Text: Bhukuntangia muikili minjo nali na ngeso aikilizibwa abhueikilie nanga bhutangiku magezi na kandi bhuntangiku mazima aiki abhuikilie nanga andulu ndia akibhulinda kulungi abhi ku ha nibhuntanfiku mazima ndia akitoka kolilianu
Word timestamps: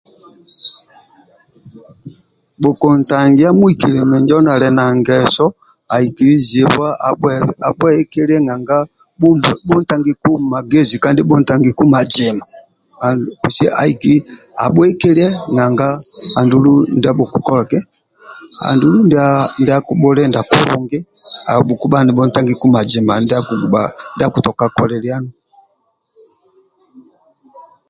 Bhukuntangia 2.61 3.49
muikili 3.59 3.99
minjo 4.11 4.37
nali 4.45 4.69
na 4.77 4.85
ngeso 4.97 5.45
aikilizibwa 5.95 6.87
abhueikilie 7.67 8.37
nanga 8.47 8.77
bhutangiku 9.67 10.31
magezi 10.51 10.95
na 10.97 11.01
kandi 11.03 11.19
bhuntangiku 11.23 11.83
mazima 11.93 12.43
aiki 13.83 14.13
abhuikilie 14.65 15.27
nanga 15.55 15.87
andulu 16.39 16.71
ndia 19.05 19.29
akibhulinda 19.77 20.39
kulungi 20.49 20.99
abhi 21.53 21.73
ku 21.79 21.85
ha 21.93 21.99
nibhuntanfiku 22.05 22.65
mazima 22.75 23.13
ndia 23.23 23.37
akitoka 24.27 24.65
kolilianu 24.75 25.29